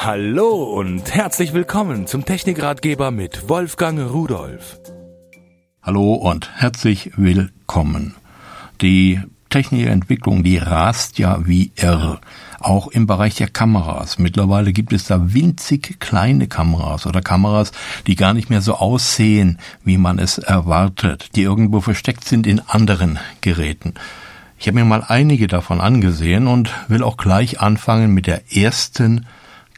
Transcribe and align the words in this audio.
Hallo 0.00 0.62
und 0.62 1.12
herzlich 1.12 1.52
willkommen 1.54 2.06
zum 2.06 2.24
Technikratgeber 2.24 3.10
mit 3.10 3.48
Wolfgang 3.48 3.98
Rudolf. 3.98 4.78
Hallo 5.82 6.14
und 6.14 6.48
herzlich 6.54 7.10
willkommen. 7.16 8.14
Die 8.80 9.20
technische 9.50 9.88
Entwicklung, 9.88 10.44
die 10.44 10.58
rast 10.58 11.18
ja 11.18 11.44
wie 11.48 11.72
irre. 11.74 12.20
Auch 12.60 12.86
im 12.86 13.08
Bereich 13.08 13.34
der 13.34 13.48
Kameras. 13.48 14.20
Mittlerweile 14.20 14.72
gibt 14.72 14.92
es 14.92 15.06
da 15.06 15.34
winzig 15.34 15.98
kleine 15.98 16.46
Kameras 16.46 17.04
oder 17.04 17.20
Kameras, 17.20 17.72
die 18.06 18.14
gar 18.14 18.34
nicht 18.34 18.50
mehr 18.50 18.62
so 18.62 18.74
aussehen, 18.74 19.58
wie 19.82 19.98
man 19.98 20.20
es 20.20 20.38
erwartet, 20.38 21.30
die 21.34 21.42
irgendwo 21.42 21.80
versteckt 21.80 22.22
sind 22.22 22.46
in 22.46 22.60
anderen 22.60 23.18
Geräten. 23.40 23.94
Ich 24.60 24.68
habe 24.68 24.78
mir 24.78 24.84
mal 24.84 25.02
einige 25.02 25.48
davon 25.48 25.80
angesehen 25.80 26.46
und 26.46 26.70
will 26.86 27.02
auch 27.02 27.16
gleich 27.16 27.60
anfangen 27.60 28.14
mit 28.14 28.28
der 28.28 28.56
ersten 28.56 29.26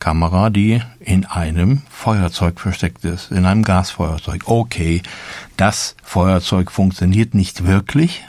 Kamera, 0.01 0.51
die 0.51 0.83
in 0.98 1.24
einem 1.27 1.83
Feuerzeug 1.88 2.59
versteckt 2.59 3.05
ist, 3.05 3.30
in 3.30 3.47
einem 3.47 3.62
Gasfeuerzeug. 3.62 4.43
Okay, 4.47 5.02
das 5.57 5.95
Feuerzeug 6.02 6.73
funktioniert 6.73 7.34
nicht 7.34 7.65
wirklich, 7.65 8.24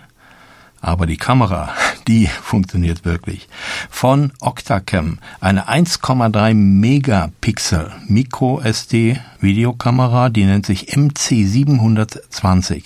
aber 0.81 1.05
die 1.07 1.17
Kamera, 1.17 1.69
die 2.07 2.27
funktioniert 2.27 3.05
wirklich. 3.05 3.47
Von 3.89 4.33
Octacam, 4.41 5.17
eine 5.39 5.69
1,3 5.69 6.53
Megapixel 6.53 7.91
Micro 8.07 8.59
SD 8.61 9.19
Videokamera, 9.39 10.29
die 10.29 10.45
nennt 10.45 10.65
sich 10.65 10.93
MC720. 10.93 12.83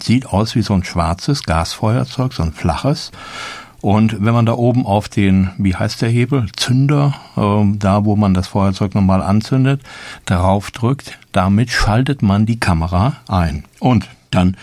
Sieht 0.00 0.26
aus 0.26 0.54
wie 0.54 0.62
so 0.62 0.74
ein 0.74 0.84
schwarzes 0.84 1.42
Gasfeuerzeug, 1.42 2.32
so 2.32 2.44
ein 2.44 2.52
flaches. 2.52 3.10
Und 3.80 4.24
wenn 4.24 4.34
man 4.34 4.46
da 4.46 4.54
oben 4.54 4.86
auf 4.86 5.08
den, 5.08 5.50
wie 5.56 5.76
heißt 5.76 6.02
der 6.02 6.08
Hebel, 6.08 6.48
Zünder, 6.56 7.14
äh, 7.36 7.76
da 7.78 8.04
wo 8.04 8.16
man 8.16 8.34
das 8.34 8.48
Feuerzeug 8.48 8.94
normal 8.94 9.22
anzündet, 9.22 9.82
darauf 10.24 10.70
drückt, 10.70 11.18
damit 11.32 11.70
schaltet 11.70 12.22
man 12.22 12.44
die 12.44 12.58
Kamera 12.58 13.16
ein. 13.28 13.64
Und 13.78 14.08
dann 14.30 14.56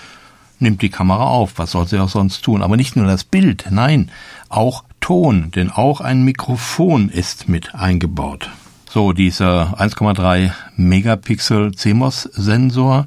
nimmt 0.60 0.82
die 0.82 0.90
Kamera 0.90 1.28
auf. 1.28 1.54
Was 1.58 1.72
soll 1.72 1.88
sie 1.88 2.00
auch 2.00 2.10
sonst 2.10 2.42
tun? 2.42 2.62
Aber 2.62 2.76
nicht 2.76 2.96
nur 2.96 3.06
das 3.06 3.24
Bild, 3.24 3.68
nein, 3.70 4.12
auch 4.50 4.84
Ton, 5.00 5.52
denn 5.52 5.70
auch 5.70 6.02
ein 6.02 6.24
Mikrofon 6.24 7.10
ist 7.10 7.48
mit 7.48 7.76
eingebaut. 7.76 8.50
So, 8.90 9.14
dieser 9.14 9.80
1,3 9.80 10.52
Megapixel 10.78 11.76
CMOS-Sensor, 11.76 13.06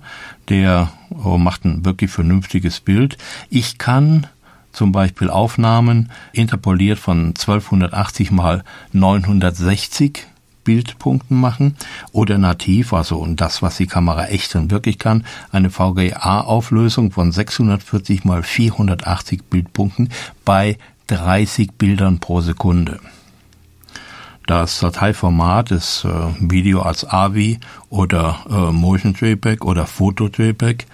der 0.49 0.93
oh, 1.25 1.39
macht 1.39 1.65
ein 1.65 1.85
wirklich 1.85 2.11
vernünftiges 2.11 2.81
Bild. 2.81 3.19
Ich 3.51 3.79
kann 3.79 4.29
zum 4.79 4.93
Beispiel 4.93 5.29
Aufnahmen 5.29 6.09
interpoliert 6.33 7.01
von 7.01 7.31
1280 7.31 8.31
mal 8.31 8.63
960 8.93 10.25
Bildpunkten 10.63 11.37
machen 11.37 11.75
oder 12.13 12.39
nativ, 12.39 12.93
also 12.93 13.27
das, 13.27 13.61
was 13.61 13.79
die 13.79 13.89
Kamera 13.89 14.27
echt 14.27 14.55
und 14.55 14.71
wirklich 14.71 15.01
kann, 15.01 15.25
eine 15.51 15.71
VGA-Auflösung 15.71 17.11
von 17.11 17.33
640 17.33 18.25
mal 18.25 18.45
480 18.45 19.47
Bildpunkten 19.51 20.11
bei 20.45 20.79
30 21.09 21.73
Bildern 21.73 22.21
pro 22.21 22.41
Sekunde. 22.41 23.01
Das 24.47 24.79
Dateiformat 24.79 25.73
ist 25.73 26.05
äh, 26.05 26.11
Video 26.39 26.83
als 26.83 27.05
AVI 27.05 27.59
oder 27.91 28.39
äh, 28.49 28.73
Motion 28.73 29.17
JPEG 29.19 29.65
oder 29.65 29.87
Foto 29.87 30.29
JPEG 30.29 30.87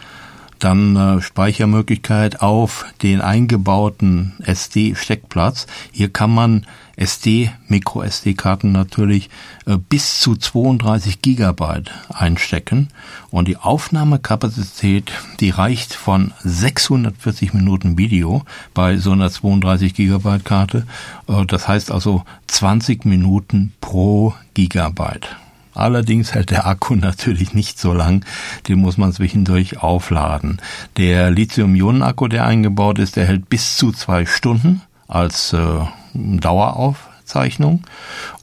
dann 0.59 0.97
äh, 0.97 1.21
Speichermöglichkeit 1.21 2.41
auf 2.41 2.87
den 3.03 3.21
eingebauten 3.21 4.35
SD-Steckplatz. 4.45 5.67
Hier 5.93 6.09
kann 6.13 6.33
man 6.33 6.67
SD, 6.97 7.51
Micro-SD-Karten 7.69 8.73
natürlich 8.73 9.31
äh, 9.67 9.77
bis 9.77 10.21
zu 10.21 10.37
32 10.37 11.23
Gigabyte 11.23 11.91
einstecken 12.09 12.89
und 13.31 13.49
die 13.49 13.57
Aufnahmekapazität, 13.57 15.13
die 15.41 15.51
reicht 15.51 15.95
von 15.95 16.33
640 16.43 17.53
Minuten 17.53 17.99
Video 17.99 18.45
bei 18.75 18.97
so 18.99 19.13
einer 19.13 19.31
32 19.31 19.95
Gigabyte 19.95 20.45
Karte. 20.45 20.87
Äh, 21.29 21.45
das 21.47 21.67
heißt 21.67 21.91
also 21.91 22.25
20 22.47 23.05
Minuten 23.05 23.73
pro 23.81 24.35
Gigabyte. 24.55 25.37
Allerdings 25.75 26.35
hält 26.35 26.51
der 26.51 26.67
Akku 26.67 26.95
natürlich 26.97 27.55
nicht 27.55 27.79
so 27.79 27.93
lang, 27.93 28.25
den 28.69 28.79
muss 28.79 28.97
man 28.97 29.13
zwischendurch 29.13 29.83
aufladen. 29.83 30.61
Der 30.97 31.31
Lithium-Ionen-Akku, 31.31 32.29
der 32.29 32.47
eingebaut 32.47 32.99
ist, 32.99 33.17
der 33.17 33.27
hält 33.27 33.49
bis 33.49 33.77
zu 33.77 33.93
zwei 33.93 34.27
Stunden 34.27 34.83
als 35.09 35.53
äh, 35.53 35.81
Dauerauf 36.15 37.09
Zeichnung 37.25 37.85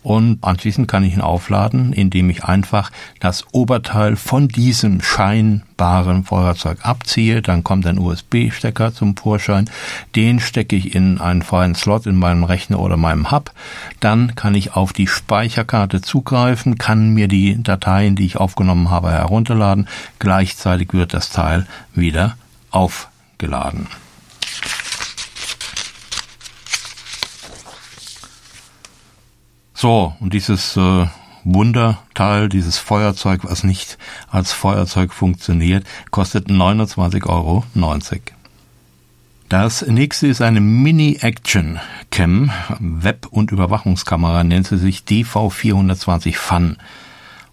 und 0.04 0.44
anschließend 0.44 0.88
kann 0.88 1.04
ich 1.04 1.14
ihn 1.14 1.22
aufladen, 1.22 1.94
indem 1.94 2.30
ich 2.30 2.44
einfach 2.44 2.92
das 3.20 3.46
Oberteil 3.52 4.16
von 4.16 4.48
diesem 4.48 5.02
scheinbaren 5.02 6.24
Feuerzeug 6.24 6.80
abziehe. 6.82 7.42
Dann 7.42 7.64
kommt 7.64 7.86
ein 7.86 8.00
USB-Stecker 8.00 8.94
zum 8.94 9.16
Vorschein. 9.16 9.70
Den 10.16 10.40
stecke 10.40 10.76
ich 10.76 10.96
in 10.96 11.20
einen 11.20 11.44
freien 11.44 11.76
Slot 11.76 12.08
in 12.08 12.16
meinem 12.16 12.44
Rechner 12.44 12.80
oder 12.80 12.98
meinem 12.98 13.32
Hub. 13.32 13.52
Dann 14.00 14.36
kann 14.36 14.56
ich 14.56 14.76
auf 14.76 14.92
die 14.92 15.08
Speicherkarte 15.08 16.02
zugreifen, 16.02 16.78
kann 16.78 17.14
mir 17.14 17.28
die 17.28 17.62
Dateien, 17.62 18.16
die 18.16 18.26
ich 18.26 18.38
aufgenommen 18.38 18.90
habe, 18.90 19.12
herunterladen. 19.12 19.88
Gleichzeitig 20.18 20.94
wird 20.94 21.14
das 21.14 21.30
Teil 21.30 21.68
wieder 21.94 22.38
aufgeladen. 22.72 23.88
So, 29.82 30.14
und 30.20 30.34
dieses 30.34 30.78
äh, 30.78 31.08
Wunderteil, 31.44 32.50
dieses 32.50 32.78
Feuerzeug, 32.78 33.40
was 33.46 33.64
nicht 33.64 33.98
als 34.30 34.54
Feuerzeug 34.54 35.12
funktioniert, 35.12 35.88
kostet 36.12 36.50
29,90 36.50 37.26
Euro. 37.28 37.64
Das 39.50 39.82
nächste 39.82 40.28
ist 40.28 40.44
eine 40.44 40.62
Mini-Action-Cam, 40.62 42.52
Web- 42.80 43.26
und 43.32 43.52
Überwachungskamera, 43.52 44.44
nennt 44.44 44.68
sie 44.68 44.78
sich 44.78 45.00
DV420 45.00 46.36
Fun. 46.36 46.78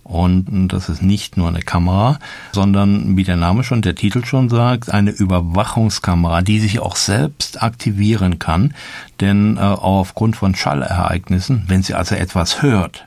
Und 0.08 0.68
das 0.68 0.88
ist 0.88 1.02
nicht 1.02 1.36
nur 1.36 1.48
eine 1.48 1.60
Kamera, 1.60 2.18
sondern 2.52 3.18
wie 3.18 3.24
der 3.24 3.36
Name 3.36 3.62
schon, 3.62 3.82
der 3.82 3.94
Titel 3.94 4.24
schon 4.24 4.48
sagt, 4.48 4.90
eine 4.90 5.10
Überwachungskamera, 5.10 6.40
die 6.40 6.60
sich 6.60 6.80
auch 6.80 6.96
selbst 6.96 7.62
aktivieren 7.62 8.38
kann. 8.38 8.72
Denn 9.20 9.58
äh, 9.58 9.60
aufgrund 9.60 10.34
von 10.34 10.54
Schallereignissen, 10.54 11.64
wenn 11.66 11.82
sie 11.82 11.92
also 11.92 12.14
etwas 12.14 12.62
hört, 12.62 13.06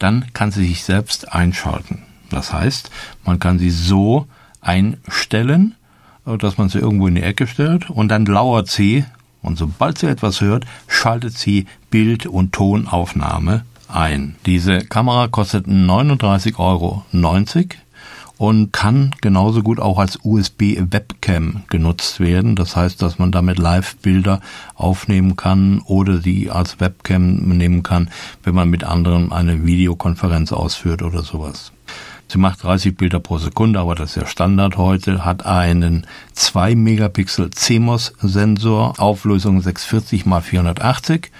dann 0.00 0.24
kann 0.32 0.50
sie 0.50 0.66
sich 0.66 0.82
selbst 0.82 1.32
einschalten. 1.32 2.02
Das 2.30 2.52
heißt, 2.52 2.90
man 3.24 3.38
kann 3.38 3.60
sie 3.60 3.70
so 3.70 4.26
einstellen, 4.60 5.76
äh, 6.26 6.36
dass 6.36 6.58
man 6.58 6.68
sie 6.68 6.78
irgendwo 6.80 7.06
in 7.06 7.14
die 7.14 7.22
Ecke 7.22 7.46
stellt 7.46 7.90
und 7.90 8.08
dann 8.08 8.26
lauert 8.26 8.66
sie 8.66 9.04
und 9.40 9.56
sobald 9.56 9.98
sie 9.98 10.08
etwas 10.08 10.40
hört, 10.40 10.64
schaltet 10.88 11.38
sie 11.38 11.66
Bild- 11.90 12.26
und 12.26 12.50
Tonaufnahme 12.52 13.64
ein. 13.94 14.36
Diese 14.46 14.78
Kamera 14.78 15.28
kostet 15.28 15.66
39,90 15.66 16.58
Euro 16.58 17.04
und 18.36 18.72
kann 18.72 19.14
genauso 19.20 19.62
gut 19.62 19.78
auch 19.78 19.98
als 19.98 20.18
USB-Webcam 20.22 21.62
genutzt 21.70 22.20
werden. 22.20 22.56
Das 22.56 22.76
heißt, 22.76 23.00
dass 23.00 23.18
man 23.18 23.30
damit 23.30 23.58
Live-Bilder 23.58 24.40
aufnehmen 24.74 25.36
kann 25.36 25.80
oder 25.86 26.20
sie 26.20 26.50
als 26.50 26.80
Webcam 26.80 27.36
nehmen 27.56 27.82
kann, 27.82 28.10
wenn 28.42 28.54
man 28.54 28.70
mit 28.70 28.84
anderen 28.84 29.32
eine 29.32 29.64
Videokonferenz 29.64 30.52
ausführt 30.52 31.02
oder 31.02 31.22
sowas. 31.22 31.72
Sie 32.26 32.38
macht 32.38 32.64
30 32.64 32.96
Bilder 32.96 33.20
pro 33.20 33.38
Sekunde, 33.38 33.78
aber 33.78 33.94
das 33.94 34.10
ist 34.10 34.16
ja 34.16 34.26
Standard 34.26 34.76
heute, 34.76 35.24
hat 35.24 35.46
einen 35.46 36.06
2 36.32 36.74
Megapixel 36.74 37.50
CMOS-Sensor, 37.50 38.98
Auflösung 38.98 39.60
640 39.60 40.26
x 40.26 40.46
480 40.48 41.30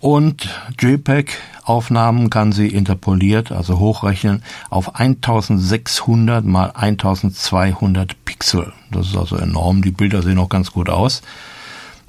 und 0.00 0.48
JPEG-Aufnahmen 0.78 2.30
kann 2.30 2.52
sie 2.52 2.68
interpoliert, 2.68 3.52
also 3.52 3.78
hochrechnen, 3.78 4.42
auf 4.70 4.96
1600 4.96 6.44
mal 6.44 6.72
1200 6.74 8.24
Pixel. 8.24 8.72
Das 8.90 9.08
ist 9.08 9.16
also 9.16 9.36
enorm. 9.36 9.82
Die 9.82 9.90
Bilder 9.90 10.22
sehen 10.22 10.38
auch 10.38 10.48
ganz 10.48 10.72
gut 10.72 10.88
aus. 10.88 11.22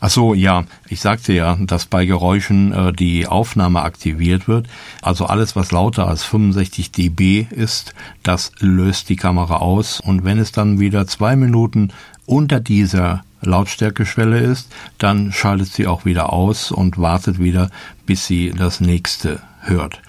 Ach 0.04 0.10
so, 0.10 0.34
ja, 0.34 0.64
ich 0.90 1.00
sagte 1.00 1.32
ja, 1.32 1.56
dass 1.60 1.86
bei 1.86 2.06
Geräuschen 2.06 2.74
äh, 2.74 2.92
die 2.92 3.28
Aufnahme 3.28 3.84
aktiviert 3.84 4.48
wird. 4.48 4.68
Also 5.04 5.28
alles, 5.28 5.56
was 5.56 5.72
lauter 5.72 6.08
als 6.08 6.24
65 6.24 6.92
dB 6.92 7.46
ist, 7.52 7.94
das 8.24 8.52
löst 8.60 9.10
die 9.10 9.16
Kamera 9.16 9.58
aus. 9.58 10.00
Und 10.00 10.24
wenn 10.24 10.40
es 10.40 10.52
dann 10.52 10.80
wieder 10.80 11.06
zwei 11.06 11.36
Minuten 11.36 11.90
unter 12.26 12.60
dieser 12.60 13.24
Lautstärkeschwelle 13.42 14.40
ist, 14.40 14.72
dann 14.98 15.32
schaltet 15.32 15.68
sie 15.68 15.88
auch 15.88 16.06
wieder 16.06 16.32
aus 16.32 16.72
und 16.72 16.98
wartet 16.98 17.40
wieder, 17.40 17.70
bis 18.06 18.26
sie 18.26 18.54
das 18.56 18.80
nächste 18.80 19.42
hört. 19.62 20.02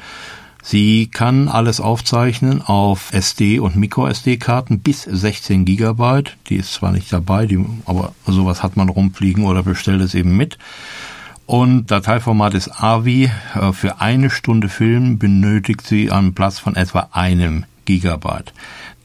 Sie 0.64 1.08
kann 1.08 1.48
alles 1.48 1.80
aufzeichnen 1.80 2.62
auf 2.62 3.12
SD 3.12 3.58
und 3.58 3.74
Micro-SD-Karten 3.74 4.78
bis 4.78 5.02
16 5.02 5.64
Gigabyte. 5.64 6.36
Die 6.48 6.56
ist 6.56 6.72
zwar 6.74 6.92
nicht 6.92 7.12
dabei, 7.12 7.46
die, 7.46 7.64
aber 7.84 8.14
sowas 8.26 8.62
hat 8.62 8.76
man 8.76 8.88
rumfliegen 8.88 9.44
oder 9.44 9.64
bestellt 9.64 10.00
es 10.02 10.14
eben 10.14 10.36
mit. 10.36 10.58
Und 11.46 11.90
Dateiformat 11.90 12.54
ist 12.54 12.80
AVI. 12.80 13.30
Äh, 13.54 13.72
für 13.72 14.00
eine 14.00 14.30
Stunde 14.30 14.68
Film 14.68 15.18
benötigt 15.18 15.84
sie 15.84 16.12
einen 16.12 16.32
Platz 16.32 16.60
von 16.60 16.76
etwa 16.76 17.08
einem 17.10 17.64
Gigabyte. 17.84 18.52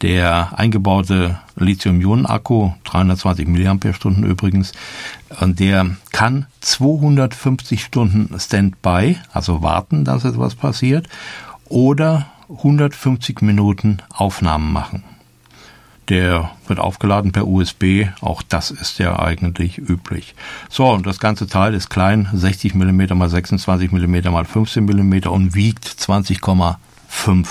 Der 0.02 0.56
eingebaute 0.56 1.40
Lithium-Ionen-Akku, 1.56 2.72
320 2.84 3.48
mAh 3.48 4.26
übrigens, 4.26 4.72
der 5.40 5.96
kann 6.12 6.46
250 6.60 7.82
Stunden 7.82 8.38
Standby, 8.38 9.16
also 9.32 9.62
warten, 9.62 10.04
dass 10.04 10.24
etwas 10.24 10.54
passiert, 10.54 11.08
oder 11.64 12.26
150 12.48 13.42
Minuten 13.42 13.98
Aufnahmen 14.10 14.72
machen. 14.72 15.02
Der 16.08 16.52
wird 16.66 16.78
aufgeladen 16.78 17.32
per 17.32 17.46
USB. 17.46 18.06
Auch 18.22 18.42
das 18.42 18.70
ist 18.70 18.98
ja 18.98 19.18
eigentlich 19.18 19.78
üblich. 19.78 20.34
So, 20.70 20.88
und 20.90 21.06
das 21.06 21.18
ganze 21.18 21.48
Teil 21.48 21.74
ist 21.74 21.90
klein, 21.90 22.28
60 22.32 22.74
mm 22.74 23.14
mal 23.14 23.28
26 23.28 23.90
mm 23.92 24.30
mal 24.30 24.46
15 24.46 24.84
mm 24.84 25.28
und 25.28 25.54
wiegt 25.54 25.86
20,5 25.86 27.46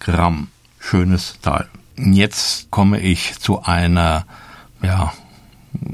Gramm. 0.00 0.48
Schönes 0.80 1.38
Teil. 1.42 1.68
Jetzt 2.02 2.70
komme 2.70 2.98
ich 3.00 3.38
zu 3.38 3.62
einer, 3.62 4.24
ja, 4.82 5.12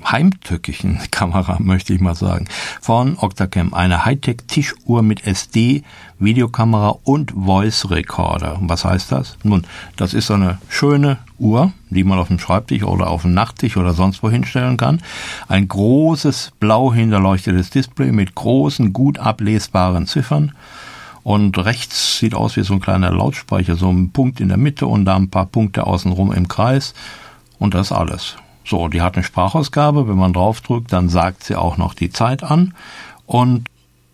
heimtückischen 0.05 1.01
Kamera, 1.11 1.57
möchte 1.59 1.93
ich 1.93 2.01
mal 2.01 2.15
sagen, 2.15 2.47
von 2.81 3.19
Octacam. 3.19 3.75
Eine 3.75 4.05
Hightech-Tischuhr 4.05 5.03
mit 5.03 5.27
SD, 5.27 5.83
Videokamera 6.19 6.97
und 7.05 7.33
Voice 7.33 7.91
Recorder. 7.91 8.59
Was 8.63 8.85
heißt 8.85 9.13
das? 9.13 9.37
Nun, 9.43 9.67
das 9.97 10.15
ist 10.15 10.31
eine 10.31 10.59
schöne 10.69 11.19
Uhr, 11.39 11.73
die 11.91 12.05
man 12.05 12.19
auf 12.19 12.29
dem 12.29 12.39
Schreibtisch 12.39 12.85
oder 12.85 13.09
auf 13.09 13.23
dem 13.23 13.35
Nachttisch 13.35 13.77
oder 13.77 13.93
sonst 13.93 14.23
wo 14.23 14.31
hinstellen 14.31 14.77
kann. 14.77 15.03
Ein 15.49 15.69
großes 15.69 16.53
blau 16.61 16.93
hinterleuchtetes 16.93 17.71
Display 17.71 18.13
mit 18.13 18.35
großen, 18.35 18.93
gut 18.93 19.19
ablesbaren 19.19 20.07
Ziffern. 20.07 20.53
Und 21.27 21.59
rechts 21.59 22.19
sieht 22.19 22.37
aus 22.37 22.55
wie 22.55 22.63
so 22.63 22.75
ein 22.75 22.81
kleiner 22.81 23.11
Lautsprecher, 23.11 23.75
so 23.75 23.91
ein 23.91 24.13
Punkt 24.13 24.39
in 24.39 24.47
der 24.47 24.59
Mitte 24.59 24.87
und 24.87 25.07
da 25.07 25.17
ein 25.17 25.29
paar 25.29 25.47
Punkte 25.47 25.85
außenrum 25.85 26.31
im 26.31 26.47
Kreis. 26.47 26.95
Und 27.59 27.75
das 27.75 27.91
alles. 27.91 28.37
So, 28.65 28.87
die 28.87 29.03
hat 29.03 29.17
eine 29.17 29.25
Sprachausgabe. 29.25 30.07
Wenn 30.07 30.19
man 30.19 30.33
draufdrückt, 30.33 30.93
dann 30.93 31.09
sagt 31.09 31.43
sie 31.43 31.57
auch 31.57 31.79
noch 31.79 31.95
die 31.95 32.11
Zeit 32.11 32.45
an. 32.45 32.75
Und 33.27 33.65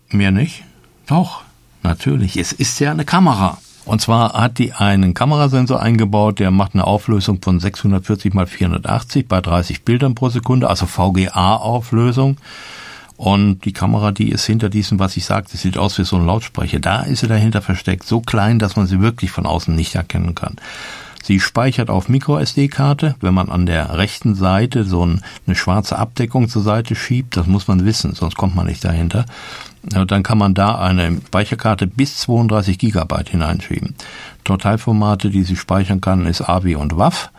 mehr 0.09 0.31
nicht? 0.31 0.63
Doch, 1.05 1.43
natürlich. 1.83 2.35
Es 2.35 2.51
ist 2.51 2.79
ja 2.79 2.89
eine 2.89 3.05
Kamera. 3.05 3.59
Und 3.85 4.01
zwar 4.01 4.33
hat 4.33 4.57
die 4.57 4.73
einen 4.73 5.13
Kamerasensor 5.13 5.79
eingebaut, 5.79 6.39
der 6.39 6.49
macht 6.49 6.73
eine 6.73 6.87
Auflösung 6.87 7.43
von 7.43 7.59
640 7.59 8.33
mal 8.33 8.47
480 8.47 9.27
bei 9.27 9.39
30 9.39 9.85
Bildern 9.85 10.15
pro 10.15 10.29
Sekunde, 10.29 10.67
also 10.67 10.87
VGA-Auflösung. 10.87 12.37
Und 13.17 13.65
die 13.65 13.73
Kamera, 13.73 14.11
die 14.11 14.29
ist 14.29 14.45
hinter 14.45 14.69
diesem, 14.69 14.99
was 14.99 15.15
ich 15.17 15.25
sagte, 15.25 15.57
sieht 15.57 15.77
aus 15.77 15.97
wie 15.97 16.03
so 16.03 16.15
ein 16.15 16.25
Lautsprecher. 16.25 16.79
Da 16.79 17.03
ist 17.03 17.19
sie 17.19 17.27
dahinter 17.27 17.61
versteckt, 17.61 18.05
so 18.05 18.21
klein, 18.21 18.59
dass 18.59 18.75
man 18.75 18.87
sie 18.87 19.01
wirklich 19.01 19.31
von 19.31 19.45
außen 19.45 19.73
nicht 19.75 19.95
erkennen 19.95 20.35
kann. 20.35 20.57
Sie 21.23 21.39
speichert 21.39 21.89
auf 21.89 22.09
MicroSD-Karte. 22.09 23.15
Wenn 23.21 23.33
man 23.33 23.47
an 23.47 23.65
der 23.65 23.97
rechten 23.97 24.35
Seite 24.35 24.83
so 24.83 25.03
eine 25.03 25.55
schwarze 25.55 25.97
Abdeckung 25.97 26.49
zur 26.49 26.63
Seite 26.63 26.95
schiebt, 26.95 27.37
das 27.37 27.47
muss 27.47 27.69
man 27.69 27.85
wissen, 27.85 28.13
sonst 28.13 28.35
kommt 28.35 28.55
man 28.55 28.65
nicht 28.65 28.83
dahinter. 28.83 29.25
Dann 29.83 30.23
kann 30.23 30.37
man 30.37 30.53
da 30.53 30.79
eine 30.79 31.21
Speicherkarte 31.25 31.87
bis 31.87 32.17
32 32.17 32.77
Gigabyte 32.77 33.29
hineinschieben. 33.29 33.95
Totalformate, 34.43 35.29
die 35.29 35.43
sie 35.43 35.55
speichern 35.55 36.01
kann, 36.01 36.25
ist 36.25 36.41
AVI 36.41 36.75
und 36.75 36.97
WAV. 36.97 37.29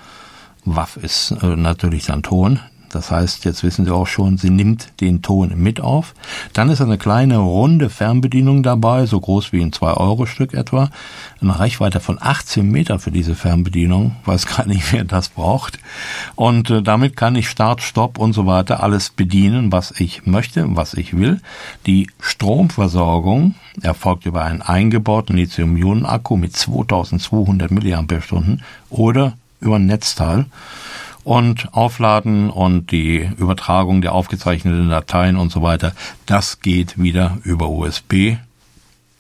WAV 0.64 0.96
ist 0.96 1.32
äh, 1.42 1.54
natürlich 1.54 2.06
dann 2.06 2.22
Ton. 2.22 2.60
Das 2.94 3.10
heißt, 3.10 3.44
jetzt 3.44 3.64
wissen 3.64 3.84
Sie 3.84 3.92
auch 3.92 4.06
schon, 4.06 4.38
sie 4.38 4.50
nimmt 4.50 4.88
den 5.00 5.20
Ton 5.20 5.52
mit 5.56 5.80
auf. 5.80 6.14
Dann 6.52 6.70
ist 6.70 6.80
eine 6.80 6.96
kleine 6.96 7.38
runde 7.38 7.90
Fernbedienung 7.90 8.62
dabei, 8.62 9.06
so 9.06 9.20
groß 9.20 9.52
wie 9.52 9.62
ein 9.62 9.72
2-Euro-Stück 9.72 10.54
etwa. 10.54 10.90
Eine 11.40 11.58
Reichweite 11.58 11.98
von 11.98 12.18
18 12.20 12.70
Meter 12.70 13.00
für 13.00 13.10
diese 13.10 13.34
Fernbedienung. 13.34 14.14
Weiß 14.24 14.46
gar 14.56 14.66
nicht, 14.66 14.92
wer 14.92 15.04
das 15.04 15.30
braucht. 15.30 15.80
Und 16.36 16.70
äh, 16.70 16.82
damit 16.82 17.16
kann 17.16 17.34
ich 17.34 17.48
Start, 17.48 17.82
Stopp 17.82 18.18
und 18.18 18.32
so 18.32 18.46
weiter 18.46 18.82
alles 18.82 19.10
bedienen, 19.10 19.72
was 19.72 19.90
ich 19.98 20.24
möchte, 20.24 20.64
was 20.76 20.94
ich 20.94 21.16
will. 21.16 21.40
Die 21.86 22.08
Stromversorgung 22.20 23.56
erfolgt 23.82 24.24
über 24.24 24.44
einen 24.44 24.62
eingebauten 24.62 25.36
Lithium-Ionen-Akku 25.36 26.36
mit 26.36 26.56
2200 26.56 27.72
mAh 27.72 28.04
oder 28.90 29.32
über 29.60 29.76
ein 29.76 29.86
Netzteil 29.86 30.46
und 31.24 31.72
Aufladen 31.72 32.50
und 32.50 32.90
die 32.90 33.28
Übertragung 33.38 34.02
der 34.02 34.12
aufgezeichneten 34.12 34.90
Dateien 34.90 35.36
und 35.36 35.50
so 35.50 35.62
weiter, 35.62 35.92
das 36.26 36.60
geht 36.60 36.98
wieder 37.02 37.38
über 37.42 37.70
USB 37.70 38.36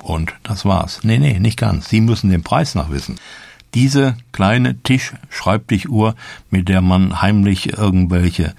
und 0.02 0.34
das 0.42 0.64
war's. 0.64 1.00
Nee, 1.02 1.18
nee, 1.18 1.40
nicht 1.40 1.58
ganz. 1.58 1.88
Sie 1.88 2.00
müssen 2.00 2.30
den 2.30 2.42
Preis 2.42 2.74
noch 2.74 2.90
wissen. 2.90 3.16
Diese 3.72 4.16
kleine 4.32 4.80
Tisch-Schreibtichuhr, 4.82 6.14
mit 6.50 6.68
der 6.68 6.80
man 6.80 7.22
heimlich 7.22 7.76
irgendwelche 7.76 8.54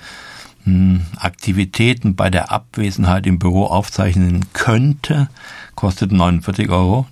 hm, 0.63 1.05
Aktivitäten 1.17 2.15
bei 2.15 2.29
der 2.29 2.51
Abwesenheit 2.51 3.27
im 3.27 3.39
Büro 3.39 3.65
aufzeichnen 3.65 4.45
könnte, 4.53 5.29
kostet 5.75 6.11
49,90 6.11 6.69
Euro. 6.69 7.07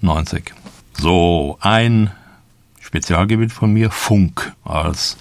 So, 0.99 1.57
ein 1.61 2.11
Spezialgebiet 2.81 3.51
von 3.51 3.71
mir, 3.71 3.91
Funk 3.91 4.53
als 4.65 5.17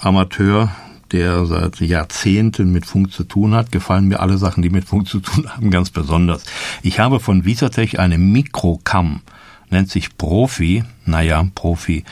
Amateur, 0.00 0.70
der 1.12 1.46
seit 1.46 1.80
Jahrzehnten 1.80 2.72
mit 2.72 2.86
Funk 2.86 3.12
zu 3.12 3.24
tun 3.24 3.54
hat, 3.54 3.72
gefallen 3.72 4.08
mir 4.08 4.20
alle 4.20 4.38
Sachen, 4.38 4.62
die 4.62 4.70
mit 4.70 4.84
Funk 4.84 5.08
zu 5.08 5.20
tun 5.20 5.48
haben, 5.54 5.70
ganz 5.70 5.90
besonders. 5.90 6.44
Ich 6.82 6.98
habe 6.98 7.20
von 7.20 7.44
Visatech 7.44 7.98
eine 7.98 8.18
Mikrocam, 8.18 9.20
nennt 9.70 9.90
sich 9.90 10.16
Profi, 10.16 10.84
naja, 11.04 11.46
Profi. 11.54 12.04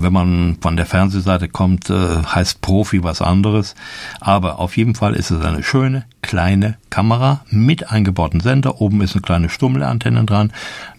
Wenn 0.00 0.12
man 0.12 0.58
von 0.60 0.76
der 0.76 0.86
Fernsehseite 0.86 1.48
kommt, 1.48 1.90
äh, 1.90 2.22
heißt 2.22 2.60
Profi 2.60 3.02
was 3.02 3.20
anderes. 3.20 3.74
Aber 4.20 4.60
auf 4.60 4.76
jeden 4.76 4.94
Fall 4.94 5.14
ist 5.14 5.30
es 5.30 5.44
eine 5.44 5.64
schöne, 5.64 6.04
kleine 6.22 6.76
Kamera 6.88 7.44
mit 7.50 7.90
eingebauten 7.90 8.40
Sender. 8.40 8.80
Oben 8.80 9.00
ist 9.00 9.14
eine 9.14 9.22
kleine 9.22 9.48
Stummelantenne 9.48 10.24
dran. 10.24 10.52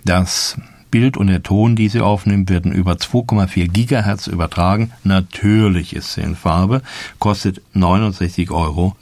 Das 0.04 0.58
Bild 0.92 1.18
und 1.18 1.28
der 1.28 1.44
Ton, 1.44 1.76
die 1.76 1.90
sie 1.90 2.02
aufnimmt, 2.02 2.50
werden 2.50 2.72
über 2.72 2.94
2,4 2.94 3.68
Gigahertz 3.68 4.28
übertragen. 4.28 4.92
Natürlich 5.04 5.96
ist 5.96 6.14
sie 6.14 6.22
in 6.22 6.36
Farbe, 6.36 6.82
kostet 7.20 7.62
69,90 7.76 8.52
Euro. 8.52 8.96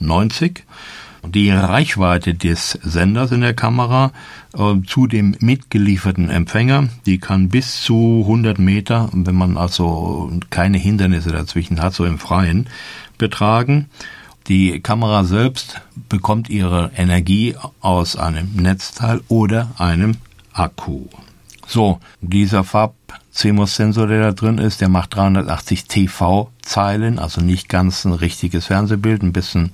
Die 1.26 1.50
Reichweite 1.50 2.36
des 2.36 2.80
Senders 2.84 3.32
in 3.32 3.42
der 3.42 3.54
Kamera 3.54 4.12
äh, 4.54 4.76
zu 4.86 5.08
dem 5.08 5.36
mitgelieferten 5.40 6.30
Empfänger, 6.30 6.90
die 7.06 7.18
kann 7.18 7.50
bis 7.50 7.82
zu 7.82 8.22
100 8.22 8.60
Meter, 8.60 9.10
wenn 9.12 9.36
man 9.36 9.58
also 9.58 10.32
keine 10.50 10.78
Hindernisse 10.78 11.32
dazwischen 11.32 11.82
hat, 11.82 11.94
so 11.94 12.06
im 12.06 12.20
Freien, 12.20 12.68
betragen. 13.18 13.90
Die 14.48 14.80
Kamera 14.80 15.26
selbst 15.26 15.82
bekommt 16.08 16.50
ihre 16.50 16.92
Energie 16.96 17.56
aus 17.82 18.16
einem 18.16 18.56
Netzteil 18.56 19.20
oder 19.28 19.72
einem 19.78 20.16
Akku. 20.54 21.08
So, 21.70 22.00
dieser 22.22 22.64
Farb-CMOS-Sensor, 22.64 24.08
der 24.08 24.22
da 24.22 24.32
drin 24.32 24.58
ist, 24.58 24.80
der 24.80 24.88
macht 24.88 25.14
380 25.16 25.84
TV-Zeilen, 25.86 27.20
also 27.20 27.42
nicht 27.42 27.68
ganz 27.68 28.06
ein 28.06 28.14
richtiges 28.14 28.68
Fernsehbild, 28.68 29.22
ein 29.22 29.34
bisschen 29.34 29.74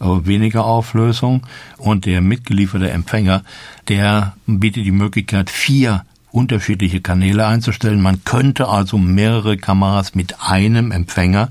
äh, 0.00 0.04
weniger 0.04 0.66
Auflösung. 0.66 1.42
Und 1.78 2.04
der 2.04 2.20
mitgelieferte 2.20 2.90
Empfänger, 2.90 3.42
der 3.88 4.34
bietet 4.46 4.84
die 4.84 4.90
Möglichkeit, 4.90 5.48
vier 5.48 6.04
unterschiedliche 6.30 7.00
Kanäle 7.00 7.46
einzustellen. 7.46 8.02
Man 8.02 8.22
könnte 8.24 8.68
also 8.68 8.98
mehrere 8.98 9.56
Kameras 9.56 10.14
mit 10.14 10.42
einem 10.42 10.90
Empfänger 10.90 11.48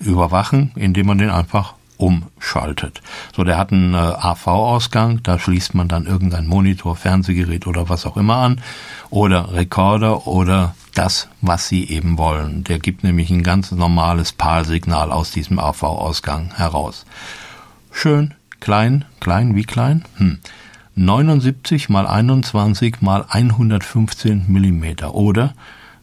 überwachen, 0.00 0.72
indem 0.74 1.06
man 1.06 1.18
den 1.18 1.30
einfach 1.30 1.74
umschaltet. 1.96 3.02
So, 3.34 3.44
der 3.44 3.56
hat 3.56 3.72
einen 3.72 3.94
äh, 3.94 3.96
AV-Ausgang, 3.96 5.22
da 5.22 5.38
schließt 5.38 5.74
man 5.74 5.88
dann 5.88 6.06
irgendein 6.06 6.46
Monitor, 6.46 6.96
Fernsehgerät 6.96 7.66
oder 7.66 7.88
was 7.88 8.06
auch 8.06 8.16
immer 8.16 8.36
an 8.36 8.60
oder 9.10 9.52
Rekorder 9.52 10.26
oder 10.26 10.74
das, 10.94 11.28
was 11.40 11.68
Sie 11.68 11.88
eben 11.88 12.18
wollen. 12.18 12.64
Der 12.64 12.78
gibt 12.78 13.04
nämlich 13.04 13.30
ein 13.30 13.42
ganz 13.42 13.70
normales 13.72 14.32
PAL-Signal 14.32 15.12
aus 15.12 15.30
diesem 15.32 15.58
AV-Ausgang 15.58 16.54
heraus. 16.56 17.04
Schön, 17.90 18.34
klein, 18.60 19.04
klein, 19.20 19.54
wie 19.54 19.64
klein? 19.64 20.04
Hm. 20.16 20.38
79 20.96 21.88
mal 21.88 22.06
21 22.06 23.00
mal 23.00 23.24
115 23.28 24.44
Millimeter 24.46 25.14
oder 25.14 25.54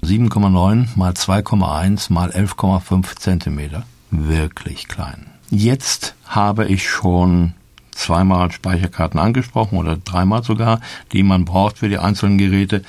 7,9 0.03 0.87
mal 0.95 1.13
2,1 1.13 2.11
mal 2.11 2.31
11,5 2.31 3.15
Zentimeter. 3.17 3.83
Wirklich 4.09 4.89
klein. 4.89 5.30
Jetzt 5.53 6.15
habe 6.27 6.65
ich 6.65 6.87
schon 6.87 7.51
zweimal 7.91 8.53
Speicherkarten 8.53 9.19
angesprochen 9.19 9.77
oder 9.77 9.97
dreimal 9.97 10.43
sogar, 10.43 10.79
die 11.11 11.23
man 11.23 11.43
braucht 11.43 11.79
für 11.79 11.89
die 11.89 11.97
einzelnen 11.97 12.37
Geräte. 12.37 12.83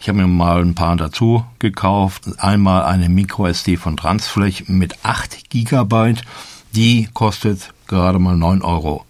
Ich 0.00 0.08
habe 0.08 0.18
mir 0.18 0.28
mal 0.28 0.60
ein 0.60 0.76
paar 0.76 0.94
dazu 0.94 1.44
gekauft. 1.58 2.28
Einmal 2.38 2.84
eine 2.84 3.08
MicroSD 3.08 3.76
von 3.76 3.96
Transflech 3.96 4.68
mit 4.68 5.04
8 5.04 5.50
Gigabyte. 5.50 6.22
Die 6.72 7.08
kostet 7.12 7.74
gerade 7.88 8.20
mal 8.20 8.36
9,90 8.36 8.62
Euro. 8.62 9.04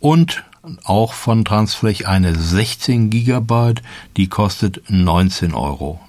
Und 0.00 0.44
auch 0.84 1.12
von 1.12 1.44
Transflech 1.44 2.06
eine 2.08 2.34
16 2.34 3.10
Gigabyte, 3.10 3.82
die 4.16 4.28
kostet 4.28 4.82
19,90 4.90 5.54
Euro. 5.54 6.00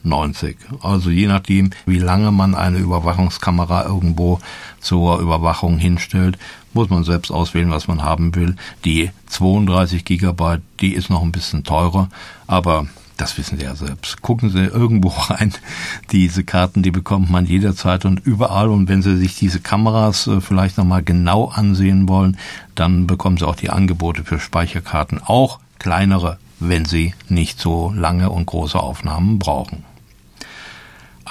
Also 0.81 1.09
je 1.09 1.27
nachdem, 1.27 1.71
wie 1.85 1.99
lange 1.99 2.31
man 2.31 2.55
eine 2.55 2.79
Überwachungskamera 2.79 3.85
irgendwo 3.85 4.39
zur 4.79 5.19
Überwachung 5.19 5.77
hinstellt, 5.77 6.37
muss 6.73 6.89
man 6.89 7.03
selbst 7.03 7.31
auswählen, 7.31 7.71
was 7.71 7.87
man 7.87 8.03
haben 8.03 8.35
will. 8.35 8.55
Die 8.85 9.11
32 9.27 10.05
Gigabyte, 10.05 10.61
die 10.79 10.93
ist 10.93 11.09
noch 11.09 11.23
ein 11.23 11.31
bisschen 11.31 11.63
teurer, 11.63 12.09
aber 12.47 12.87
das 13.19 13.37
wissen 13.37 13.59
Sie 13.59 13.65
ja 13.65 13.75
selbst. 13.75 14.21
Gucken 14.21 14.49
Sie 14.49 14.63
irgendwo 14.63 15.09
rein. 15.29 15.53
Diese 16.11 16.43
Karten, 16.43 16.83
die 16.83 16.91
bekommt 16.91 17.29
man 17.29 17.45
jederzeit 17.45 18.05
und 18.05 18.25
überall. 18.25 18.69
Und 18.69 18.87
wenn 18.87 19.01
Sie 19.01 19.17
sich 19.17 19.37
diese 19.37 19.59
Kameras 19.59 20.27
äh, 20.27 20.41
vielleicht 20.41 20.77
nochmal 20.77 21.03
genau 21.03 21.49
ansehen 21.49 22.07
wollen, 22.07 22.37
dann 22.75 23.07
bekommen 23.07 23.37
Sie 23.37 23.47
auch 23.47 23.55
die 23.55 23.69
Angebote 23.69 24.23
für 24.23 24.39
Speicherkarten, 24.39 25.21
auch 25.23 25.59
kleinere, 25.79 26.37
wenn 26.59 26.85
Sie 26.85 27.13
nicht 27.27 27.59
so 27.59 27.93
lange 27.95 28.29
und 28.29 28.45
große 28.45 28.79
Aufnahmen 28.79 29.37
brauchen. 29.37 29.83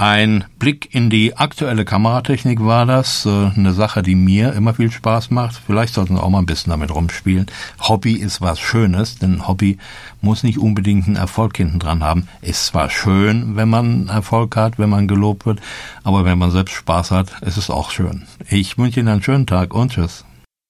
Ein 0.00 0.44
Blick 0.60 0.94
in 0.94 1.10
die 1.10 1.36
aktuelle 1.36 1.84
Kameratechnik 1.84 2.64
war 2.64 2.86
das. 2.86 3.26
Äh, 3.26 3.50
eine 3.56 3.72
Sache, 3.72 4.00
die 4.00 4.14
mir 4.14 4.52
immer 4.52 4.74
viel 4.74 4.92
Spaß 4.92 5.32
macht. 5.32 5.60
Vielleicht 5.66 5.92
sollten 5.92 6.14
wir 6.14 6.22
auch 6.22 6.30
mal 6.30 6.38
ein 6.38 6.46
bisschen 6.46 6.70
damit 6.70 6.94
rumspielen. 6.94 7.46
Hobby 7.80 8.12
ist 8.12 8.40
was 8.40 8.60
Schönes, 8.60 9.18
denn 9.18 9.48
Hobby 9.48 9.76
muss 10.20 10.44
nicht 10.44 10.58
unbedingt 10.58 11.08
einen 11.08 11.16
Erfolg 11.16 11.56
hinten 11.56 11.80
dran 11.80 12.04
haben. 12.04 12.28
Ist 12.42 12.66
zwar 12.66 12.90
schön, 12.90 13.56
wenn 13.56 13.70
man 13.70 14.06
Erfolg 14.06 14.54
hat, 14.54 14.78
wenn 14.78 14.88
man 14.88 15.08
gelobt 15.08 15.46
wird, 15.46 15.58
aber 16.04 16.24
wenn 16.24 16.38
man 16.38 16.52
selbst 16.52 16.76
Spaß 16.76 17.10
hat, 17.10 17.42
ist 17.42 17.56
es 17.56 17.68
auch 17.68 17.90
schön. 17.90 18.22
Ich 18.48 18.78
wünsche 18.78 19.00
Ihnen 19.00 19.08
einen 19.08 19.22
schönen 19.24 19.48
Tag 19.48 19.74
und 19.74 19.90
tschüss. 19.90 20.24